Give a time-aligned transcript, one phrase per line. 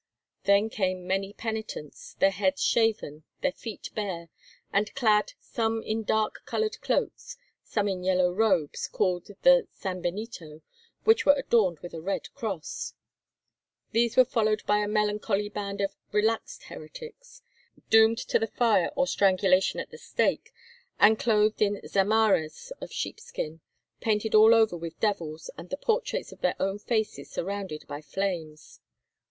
[0.45, 4.29] Then came many penitents, their heads shaven, their feet bare,
[4.73, 10.63] and clad, some in dark coloured cloaks, some in yellow robes, called the sanbenito,
[11.03, 12.95] which were adorned with a red cross.
[13.91, 17.43] These were followed by a melancholy band of "relaxed" heretics,
[17.91, 20.51] doomed to the fire or strangulation at the stake,
[20.99, 23.61] and clothed in zamarras of sheepskin,
[23.99, 28.79] painted all over with devils and the portraits of their own faces surrounded by flames.